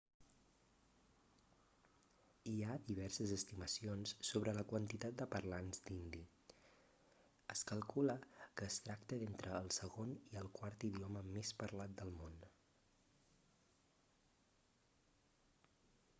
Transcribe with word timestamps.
hi 2.51 2.61
ha 2.69 2.77
diverses 2.85 3.33
estimacions 3.35 4.13
sobre 4.29 4.53
la 4.59 4.63
quantitat 4.71 5.19
de 5.19 5.27
parlants 5.35 5.83
d'hindi 5.89 6.21
es 7.55 7.61
calcula 7.73 8.15
que 8.39 8.69
es 8.73 8.77
tracta 8.87 9.19
d'entre 9.25 9.53
el 9.59 9.69
segon 9.77 10.15
i 10.31 10.39
el 10.43 10.49
quart 10.61 10.85
idioma 10.89 11.23
més 11.35 11.51
parlat 11.61 11.93
del 12.01 12.15
món 12.23 12.41